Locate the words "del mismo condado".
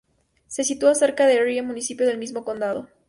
2.07-2.87